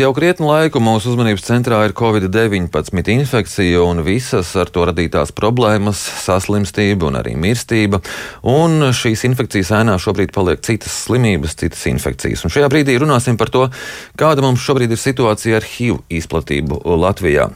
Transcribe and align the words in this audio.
Jau 0.00 0.14
krietnu 0.16 0.46
laiku 0.48 0.80
mūsu 0.80 1.10
uzmanības 1.10 1.42
centrā 1.44 1.82
ir 1.84 1.92
Covid-19 1.92 3.10
infekcija 3.12 3.82
un 3.84 4.00
visas 4.06 4.54
ar 4.56 4.70
to 4.72 4.86
radītās 4.88 5.34
problēmas, 5.36 6.00
saslimstība 6.22 7.10
un 7.10 7.18
arī 7.20 7.34
mirstība. 7.36 8.00
Un 8.48 8.94
šīs 8.96 9.26
infekcijas 9.28 9.74
ēnā 9.82 9.98
šobrīd 10.00 10.32
paliek 10.32 10.64
citas 10.64 10.94
slimības, 11.04 11.58
citas 11.60 11.84
infekcijas. 11.92 12.46
Un 12.48 12.54
šajā 12.54 12.72
brīdī 12.72 12.96
runāsim 13.02 13.36
par 13.36 13.52
to, 13.52 13.66
kāda 14.16 14.46
mums 14.46 14.64
šobrīd 14.64 14.96
ir 14.96 15.04
situācija 15.04 15.60
ar 15.60 15.68
HIV 15.68 16.00
izplatību 16.22 16.80
Latvijā. 17.04 17.50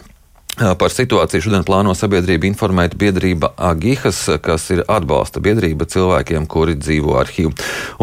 Par 0.54 0.92
situāciju 0.94 1.48
šodien 1.48 1.64
plāno 1.66 1.96
sabiedrība 1.98 2.46
informēt 2.46 2.94
biedrība 2.98 3.50
Agihas, 3.58 4.20
kas 4.44 4.68
ir 4.70 4.84
atbalsta 4.86 5.42
biedrība 5.42 5.88
cilvēkiem, 5.90 6.46
kuri 6.46 6.76
dzīvo 6.78 7.16
ar 7.18 7.30
HIV. 7.34 7.50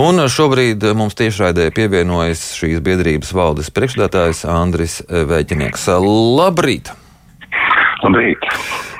Un 0.03 0.19
šobrīd 0.27 0.83
mums 0.99 1.15
tiešraidē 1.15 1.69
pievienojas 1.75 2.49
šīs 2.59 2.83
biedrības 2.83 3.31
valdes 3.37 3.71
priekšstādātājs 3.71 4.43
Andris 4.51 4.99
Vēķinieks. 5.07 5.87
Labrīt! 6.41 6.91
Labrīt! 8.03 8.49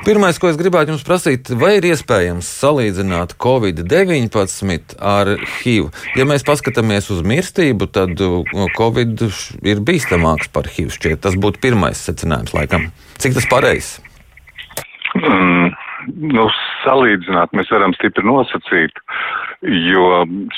Pirmais, 0.02 0.40
ko 0.42 0.50
es 0.50 0.58
gribētu 0.58 0.96
jums 0.96 1.04
prasīt, 1.06 1.52
vai 1.62 1.76
ir 1.78 1.86
iespējams 1.92 2.48
salīdzināt 2.64 3.36
Covid-19 3.44 4.96
ar 4.98 5.30
HIV? 5.60 5.92
Ja 6.18 6.26
mēs 6.26 6.46
paskatāmies 6.48 7.12
uz 7.14 7.22
mirstību, 7.22 7.86
tad 7.94 8.18
Covid 8.80 9.22
ir 9.62 9.84
bīstamāks 9.86 10.50
par 10.56 10.72
HIV. 10.74 10.90
Šķiet, 10.98 11.22
tas 11.28 11.38
būtu 11.38 11.62
pirmais 11.62 12.02
secinājums, 12.02 12.56
laikam. 12.58 12.90
Cik 13.22 13.38
tas 13.38 13.46
pareizs? 13.52 14.00
Mm, 15.20 15.70
nu, 16.34 16.48
salīdzināt 16.82 17.54
mēs 17.54 17.70
varam 17.70 17.94
stipri 17.94 18.26
nosacīt, 18.26 18.98
jo 19.62 20.06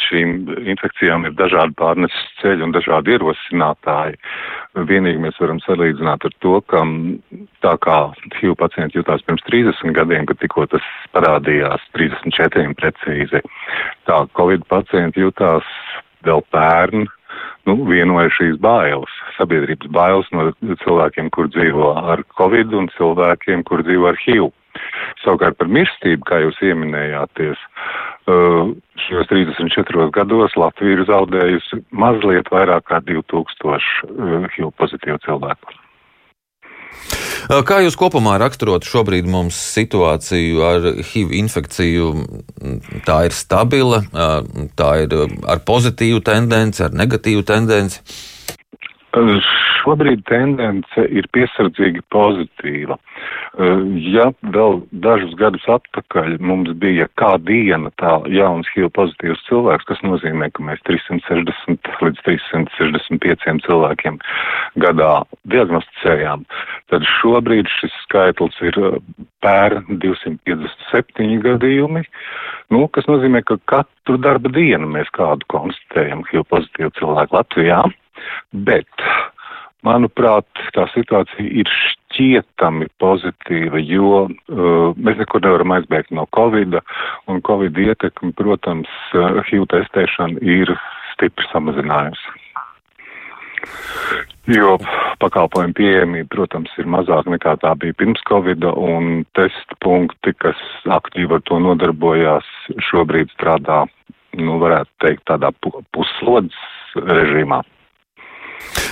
šīm 0.06 0.36
infekcijām 0.72 1.28
ir 1.28 1.36
dažādi 1.36 1.76
pārneses 1.80 2.30
ceļi 2.40 2.64
un 2.70 2.76
dažādi 2.76 3.18
ierosinātāji. 3.18 4.20
Vienīgi 4.88 5.20
mēs 5.26 5.40
varam 5.44 5.60
salīdzināt 5.66 6.30
ar 6.30 6.38
to, 6.46 6.62
ka 6.72 6.86
tā 7.64 7.74
kā 7.84 7.98
HIV 8.36 8.58
pacienti 8.60 9.00
jutās 9.00 9.24
pirms 9.28 9.44
30 9.48 9.96
gadiem, 9.96 10.28
kad 10.30 10.40
tikko 10.42 10.68
tas 10.72 10.86
parādījās 11.16 11.84
34 11.98 12.76
precīzi, 12.80 13.44
tā 14.10 14.24
Covid 14.38 14.66
pacienti 14.72 15.24
jutās 15.24 15.68
vēl 16.28 16.44
pērn, 16.54 17.08
nu, 17.68 17.78
vienoja 17.88 18.32
šīs 18.38 18.60
bailes, 18.64 19.12
sabiedrības 19.38 19.92
bailes 19.96 20.30
no 20.36 20.50
cilvēkiem, 20.84 21.32
kur 21.36 21.50
dzīvo 21.52 21.94
ar 22.14 22.24
Covid 22.38 22.76
un 22.78 22.92
cilvēkiem, 22.98 23.64
kur 23.68 23.86
dzīvo 23.86 24.12
ar 24.12 24.20
HIV. 24.26 24.52
Savukārt 25.22 25.60
par 25.60 25.70
mirstību, 25.70 26.26
kā 26.26 26.40
jūs 26.42 26.58
ieminējāties, 26.66 27.60
uh, 28.26 28.74
šajos 29.06 29.30
34 29.30 30.10
gados 30.16 30.58
Latvija 30.58 30.98
ir 30.98 31.06
zaudējusi 31.08 31.84
mazliet 31.94 32.50
vairāk 32.52 32.90
kā 32.90 33.00
2000 33.06 33.70
uh, 33.70 34.50
HIV 34.50 34.74
pozitīvu 34.82 35.22
cilvēku. 35.28 35.83
Kā 37.44 37.80
jūs 37.84 37.98
kopumā 38.00 38.38
raksturot 38.42 38.86
šobrīd 38.88 39.28
mums 39.30 39.58
situāciju 39.76 40.62
ar 40.64 40.86
HIV 41.04 41.34
infekciju? 41.42 42.12
Tā 43.08 43.18
ir 43.28 43.36
stabila, 43.36 44.04
tā 44.80 44.92
ir 45.04 45.18
ar 45.50 45.64
pozitīvu 45.68 46.24
tendenci, 46.24 46.84
ar 46.86 46.96
negatīvu 46.96 47.44
tendenci. 47.48 48.00
Šobrīd 49.84 50.24
tendence 50.30 51.04
ir 51.12 51.28
piesardzīgi 51.36 52.06
pozitīva. 52.14 52.98
Ja 53.54 54.32
vēl 54.50 54.80
dažus 55.06 55.36
gadus 55.38 55.66
atpakaļ 55.70 56.40
mums 56.42 56.72
bija 56.82 57.06
kā 57.22 57.36
diena 57.46 57.92
tā 58.02 58.16
jauns 58.34 58.66
HIV 58.74 58.90
pozitīvs 58.98 59.44
cilvēks, 59.46 59.86
kas 59.92 60.02
nozīmē, 60.02 60.48
ka 60.56 60.66
mēs 60.66 60.82
360 60.90 61.92
līdz 62.02 62.24
365 62.26 63.62
cilvēkiem 63.68 64.18
gadā 64.82 65.12
diagnosticējām, 65.54 66.48
tad 66.90 67.06
šobrīd 67.20 67.70
šis 67.78 67.94
skaitlis 68.08 68.58
ir 68.66 68.80
pēr 69.46 69.78
257 70.02 71.38
gadījumi, 71.46 72.02
nu, 72.74 72.88
kas 72.90 73.06
nozīmē, 73.06 73.46
ka 73.46 73.62
katru 73.70 74.18
darba 74.18 74.50
dienu 74.50 74.90
mēs 74.98 75.14
kādu 75.14 75.46
konstatējam 75.54 76.26
HIV 76.32 76.50
pozitīvu 76.50 76.96
cilvēku 76.98 77.38
Latvijā. 77.38 77.84
Bet, 78.66 79.10
manuprāt, 79.86 80.50
tā 80.74 80.90
situācija 80.98 81.54
ir 81.62 81.70
šķietami 82.14 82.88
pozitīva, 83.02 83.82
jo 83.82 84.28
uh, 84.28 84.94
mēs 84.96 85.18
nekur 85.18 85.42
nevaram 85.42 85.74
aizbēgt 85.74 86.14
no 86.14 86.28
Covid, 86.36 86.78
un 87.28 87.42
Covid 87.42 87.78
ietekmi, 87.78 88.34
protams, 88.38 88.90
uh, 89.18 89.42
HIV 89.42 89.66
testēšana 89.74 90.44
ir 90.46 90.74
stipri 91.14 91.50
samazinājusi. 91.52 92.40
Jo 94.52 94.76
pakalpojumu 95.24 95.74
pieejamība, 95.78 96.28
protams, 96.36 96.72
ir 96.78 96.90
mazāka 96.92 97.32
nekā 97.32 97.56
tā 97.62 97.72
bija 97.80 97.96
pirms 97.96 98.22
Covid, 98.28 98.66
un 98.76 99.24
testa 99.38 99.78
punkti, 99.82 100.36
kas 100.36 100.60
aktīvi 100.92 101.40
ar 101.40 101.46
to 101.48 101.62
nodarbojās, 101.64 102.50
šobrīd 102.92 103.32
strādā, 103.38 103.86
nu, 104.36 104.58
varētu 104.60 104.92
teikt, 105.06 105.24
tādā 105.32 105.54
puslodes 105.96 106.60
režīmā. 106.94 107.64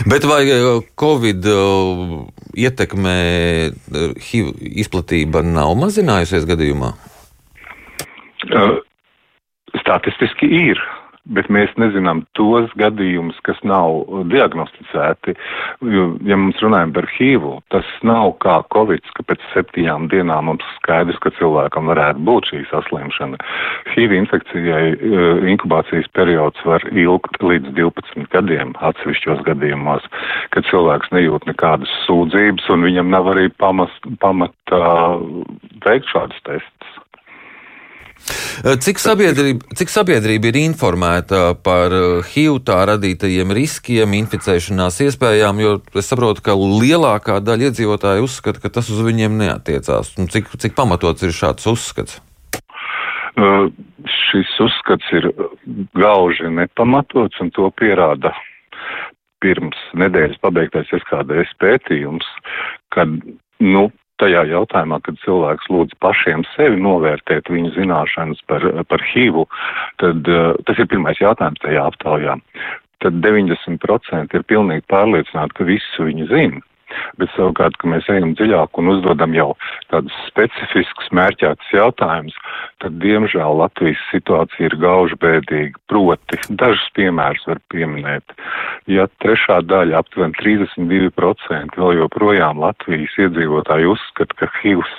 Bet 0.09 0.25
vai 0.25 0.43
eh, 0.49 0.81
Covid 0.97 1.45
eh, 1.45 2.15
ietekmē 2.65 3.17
eh, 3.69 4.15
HIV 4.27 4.53
izplatība 4.83 5.43
nav 5.45 5.75
mazinājusies 5.81 6.47
gadījumā? 6.49 6.93
Statistiski 9.81 10.49
ir 10.71 10.81
bet 11.29 11.49
mēs 11.53 11.71
nezinām 11.79 12.23
tos 12.37 12.71
gadījumus, 12.79 13.37
kas 13.45 13.59
nav 13.67 14.01
diagnosticēti. 14.31 15.35
Ja 16.27 16.37
mums 16.39 16.61
runājam 16.63 16.93
par 16.95 17.07
HIV, 17.13 17.47
tas 17.73 17.87
nav 18.07 18.35
kā 18.43 18.61
Covid, 18.73 19.05
ka 19.17 19.25
pēc 19.29 19.45
septiņām 19.53 20.09
dienām 20.11 20.49
mums 20.49 20.65
skaidrs, 20.91 21.19
ka 21.23 21.31
cilvēkam 21.37 21.87
varētu 21.87 22.23
būt 22.27 22.49
šī 22.51 22.61
saslimšana. 22.69 23.39
HIV 23.93 24.15
infekcijai 24.17 24.87
eh, 24.91 25.45
inkubācijas 25.53 26.09
periods 26.17 26.59
var 26.67 26.83
ilgt 26.91 27.39
līdz 27.39 27.71
12 27.77 28.27
gadiem 28.33 28.75
atsevišķos 28.83 29.43
gadījumos, 29.47 30.03
kad 30.51 30.67
cilvēks 30.67 31.13
nejūt 31.15 31.47
nekādas 31.47 31.91
sūdzības 32.07 32.67
un 32.75 32.83
viņam 32.87 33.13
nav 33.13 33.31
arī 33.31 33.47
pamata 33.59 34.83
veikt 35.85 36.11
šādus 36.11 36.43
testus. 36.47 37.00
Eh, 38.61 38.75
cik 38.83 38.99
sabiedrība, 39.01 39.75
cik 39.77 39.89
sabiedrība 39.89 40.51
ir 40.51 40.59
informēta 40.61 41.55
par 41.65 41.93
HIV 42.29 42.57
eh, 42.57 42.63
tā 42.67 42.79
radītajiem 42.91 43.53
riskiem, 43.57 44.17
inficēšanās 44.21 45.01
iespējām, 45.07 45.61
jo 45.63 45.77
es 45.97 46.11
saprotu, 46.11 46.43
ka 46.45 46.57
lielākā 46.57 47.39
daļa 47.41 47.71
iedzīvotāju 47.71 48.27
uzskata, 48.27 48.61
ka 48.61 48.73
tas 48.77 48.91
uz 48.93 49.01
viņiem 49.05 49.39
neatiecās. 49.41 50.13
Un 50.21 50.29
cik, 50.31 50.53
cik 50.61 50.77
pamatots 50.77 51.25
ir 51.25 51.33
šāds 51.35 51.65
uzskats? 51.71 52.19
Uh, 53.39 53.71
šis 54.05 54.51
uzskats 54.61 55.07
ir 55.15 55.31
gauži 55.97 56.51
nepamatots, 56.51 57.39
un 57.41 57.49
to 57.55 57.69
pierāda 57.79 58.33
pirms 59.41 59.77
nedēļas 59.97 60.37
pabeigtais 60.43 60.91
SKDS 61.01 61.55
pētījums, 61.61 62.27
kad 62.93 63.09
nu, 63.61 63.87
tajā 64.21 64.45
jautājumā, 64.51 65.01
kad 65.05 65.19
cilvēks 65.25 65.69
lūdz 65.73 65.97
pašiem 66.03 66.45
sevi 66.53 66.79
novērtēt 66.81 67.49
viņu 67.51 67.73
zināšanas 67.75 68.41
par, 68.47 68.65
par 68.89 69.03
HIV, 69.11 69.43
tad 70.03 70.29
uh, 70.29 70.53
tas 70.67 70.81
ir 70.81 70.89
pirmais 70.91 71.21
jautājums 71.21 71.61
tajā 71.65 71.85
aptaujā. 71.91 72.37
Tad 73.01 73.17
90% 73.25 74.37
ir 74.37 74.43
pilnīgi 74.45 74.85
pārliecināti, 74.91 75.57
ka 75.57 75.65
visu 75.65 76.05
viņi 76.05 76.27
zina. 76.29 76.61
Bet 77.19 77.31
savukārt, 77.35 77.77
ka 77.79 77.89
mēs 77.91 78.07
ejam 78.11 78.33
dziļāk 78.35 78.77
un 78.81 78.91
uzdodam 78.93 79.35
jau 79.35 79.51
tādus 79.93 80.15
specifiskus 80.27 81.07
mērķētus 81.15 81.71
jautājumus, 81.75 82.35
tad 82.81 82.97
diemžēl 83.03 83.57
Latvijas 83.61 84.01
situācija 84.11 84.69
ir 84.69 84.75
gauži 84.81 85.17
bēdīga. 85.21 85.79
Proti, 85.91 86.39
dažus 86.49 86.87
piemērus 86.97 87.47
var 87.49 87.61
pieminēt. 87.73 88.35
Ja 88.91 89.07
trešā 89.23 89.61
daļa, 89.69 90.01
aptuveni 90.01 90.37
32% 90.41 91.77
vēl 91.77 92.01
joprojām 92.01 92.61
Latvijas 92.61 93.15
iedzīvotāji 93.21 93.89
uzskata, 93.93 94.37
ka 94.41 94.49
HIVs 94.59 94.97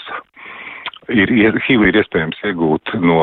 ir, 1.12 1.34
HIV 1.66 1.88
ir 1.90 2.00
iespējams 2.02 2.40
iegūt 2.48 2.94
no 3.02 3.20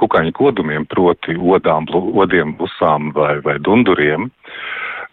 kukaiņu 0.00 0.36
kodumiem, 0.36 0.86
proti 0.90 1.38
odām, 1.38 1.88
odiem, 1.94 2.56
busām 2.58 3.12
vai, 3.16 3.36
vai 3.44 3.58
dunduriem. 3.62 4.30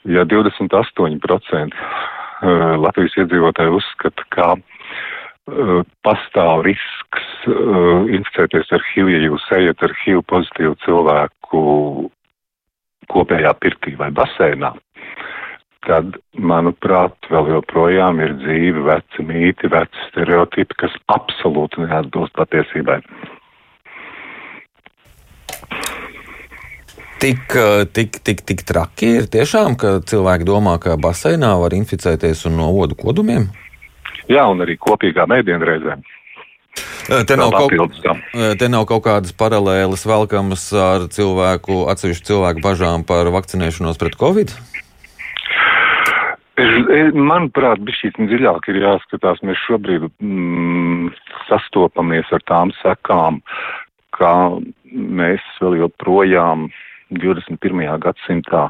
Ja 0.08 0.24
28% 0.24 1.76
Eh, 2.38 2.74
Latvijas 2.78 3.16
iedzīvotāji 3.18 3.72
uzskata, 3.74 4.26
ka 4.30 4.48
pastāv 6.04 6.66
risks 6.68 7.28
uh, 7.48 8.04
inficēties 8.12 8.72
ar 8.76 8.84
HIV, 8.92 9.12
ja 9.14 9.22
jūs 9.30 9.46
ejat 9.56 9.84
ar 9.86 9.94
HIV 10.02 10.26
pozitīvu 10.28 10.76
cilvēku 10.84 11.62
kopējā 13.08 13.54
pirtī 13.64 13.96
vai 14.00 14.12
basēnā. 14.12 14.74
Tad, 15.88 16.18
manuprāt, 16.36 17.16
vēl 17.32 17.54
joprojām 17.54 18.20
ir 18.20 18.34
dzīvi 18.42 18.84
veci 18.90 19.24
mīti, 19.24 19.70
veci 19.72 20.08
stereotipi, 20.10 20.76
kas 20.84 20.96
absolūti 21.16 21.86
neatbilst 21.86 22.36
patiesībai. 22.36 23.00
Tik, 27.24 27.56
tik, 27.96 28.20
tik, 28.28 28.44
tik 28.46 28.66
traki 28.68 29.14
ir 29.22 29.32
tiešām, 29.32 29.78
ka 29.80 29.96
cilvēki 30.06 30.46
domā, 30.46 30.76
ka 30.84 31.00
baseinā 31.02 31.56
var 31.62 31.74
inficēties 31.74 32.44
un 32.52 32.60
no 32.60 32.68
odu 32.84 33.00
kodumiem? 33.00 33.48
Jā, 34.32 34.44
un 34.52 34.64
arī 34.64 34.76
kopīgā 34.80 35.28
mēdienreizē. 35.30 35.98
Te 37.08 37.38
nav, 37.40 37.54
kaut, 37.56 37.94
te 38.60 38.68
nav 38.68 38.84
kaut 38.90 39.06
kādas 39.06 39.32
paralēlas 39.34 40.04
velkamas 40.06 40.66
ar 40.76 41.08
cilvēku, 41.14 41.86
atsevišķu 41.94 42.28
cilvēku 42.34 42.64
bažām 42.66 43.06
par 43.08 43.32
vakcinēšanos 43.32 44.00
pret 44.02 44.18
covid? 44.20 44.52
Manuprāt, 46.58 47.80
šī 48.00 48.12
dziļāk 48.18 48.68
ir 48.74 48.82
jāskatās. 48.82 49.40
Mēs 49.46 49.62
šobrīd 49.68 50.10
mm, 50.10 51.14
sastopamies 51.48 52.28
ar 52.34 52.44
tām 52.50 52.74
sekām, 52.82 53.40
ka 54.18 54.34
mēs 54.92 55.44
vēl 55.62 55.80
joprojām 55.84 56.68
21. 57.12 57.86
gadsimtā, 58.04 58.68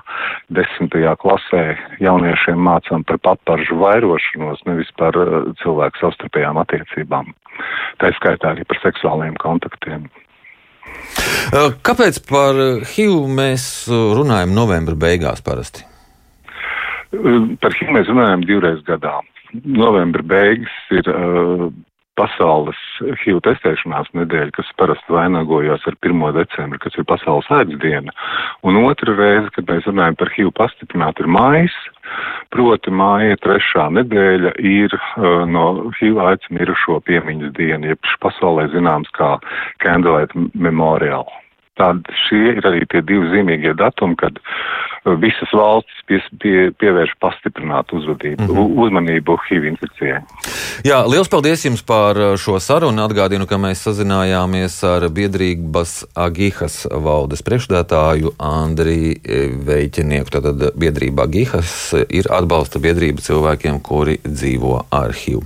10. 0.53 0.93
klasē 1.21 1.63
jauniešiem 2.03 2.59
mācām 2.67 3.05
par 3.07 3.19
paparžu 3.25 3.79
vairošanos, 3.81 4.63
nevis 4.69 4.91
par 4.99 5.17
uh, 5.17 5.49
cilvēku 5.63 6.03
savstarpējām 6.03 6.61
attiecībām. 6.61 7.33
Tā 8.01 8.13
skaitā 8.19 8.53
arī 8.53 8.65
par 8.69 8.81
seksuāliem 8.83 9.37
kontaktiem. 9.41 10.07
Uh, 10.87 11.73
kāpēc 11.85 12.21
par 12.29 12.57
HIV 12.87 13.25
mēs 13.39 13.87
runājam 13.89 14.53
novembra 14.55 14.97
beigās 14.99 15.41
parasti? 15.43 15.85
Uh, 17.15 17.55
par 17.61 17.73
HIV 17.73 17.95
mēs 17.95 18.11
runājam 18.11 18.45
divreiz 18.47 18.83
gadā. 18.87 19.17
Novembra 19.63 20.23
beigas 20.27 20.73
ir 20.91 21.07
uh, 21.07 21.69
pasaules 22.17 22.79
HIV 23.21 23.41
testēšanās 23.45 24.09
nedēļa, 24.17 24.53
kas 24.57 24.71
parasti 24.79 25.13
vainagojās 25.13 25.85
ar 25.89 25.97
1. 26.01 26.25
decembri, 26.37 26.81
kas 26.83 26.97
ir 26.97 27.07
pasaules 27.09 27.49
ēdas 27.53 27.79
diena. 27.83 28.13
Un 28.67 28.79
otra 28.83 29.15
reize, 29.17 29.51
kad 29.55 29.69
mēs 29.69 29.87
runājam 29.89 30.17
par 30.19 30.33
HIV 30.35 30.53
pastiprinātu, 30.57 31.23
ir 31.23 31.31
mājas. 31.37 31.77
Proti 32.55 32.93
māja 32.95 33.35
trešā 33.43 33.89
nedēļa 33.97 34.53
ir 34.63 34.93
uh, 34.95 35.43
no 35.49 35.91
HIV 35.99 36.21
aids 36.23 36.53
mirušo 36.55 37.01
piemiņas 37.09 37.51
diena, 37.57 37.93
jeb 37.93 38.13
pasaulē 38.23 38.69
zināms 38.73 39.11
kā 39.17 39.35
Candlelight 39.83 40.33
Memorial. 40.55 41.27
Tad 41.77 42.09
šie 42.25 42.57
ir 42.57 42.65
arī 42.65 42.85
tie 42.89 43.03
divi 43.05 43.29
zīmīgie 43.29 43.75
datumi, 43.77 44.17
kad 44.17 44.39
uh, 44.39 45.13
visas 45.21 45.51
valstis 45.53 45.99
pie, 46.09 46.19
pie, 46.41 46.55
pievērš 46.81 47.13
pastiprinātu 47.21 47.99
uzvedību, 47.99 48.43
mm 48.43 48.55
-hmm. 48.55 48.79
uzmanību 48.85 49.37
HIV 49.47 49.67
infekcijai. 49.71 50.21
Jā, 50.87 51.03
liels 51.05 51.29
paldies 51.29 51.65
jums 51.65 51.83
par 51.83 52.17
uh, 52.17 52.35
šo 52.37 52.59
sarunu. 52.59 53.05
Atgādinu, 53.05 53.45
ka 53.45 53.59
mēs 53.61 53.85
sazinājāmies 53.85 54.81
ar 54.83 55.09
biedrības 55.09 56.05
Agihas 56.15 56.87
valdes 56.91 57.43
priekšdētāju 57.45 58.33
Andriju 58.39 59.13
Veiķinieku. 59.67 60.33
Tātad 60.33 60.71
biedrība 60.75 61.23
Agihas 61.29 61.93
ir 62.09 62.25
atbalsta 62.29 62.79
biedrība 62.79 63.21
cilvēkiem, 63.21 63.79
kuri 63.81 64.17
dzīvo 64.25 64.87
ar 64.91 65.13
HIV. 65.13 65.45